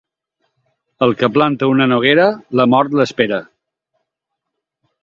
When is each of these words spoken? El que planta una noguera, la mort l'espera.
El 1.07 1.13
que 1.19 1.29
planta 1.35 1.69
una 1.73 1.87
noguera, 1.93 2.27
la 2.61 2.67
mort 2.73 2.99
l'espera. 3.03 3.41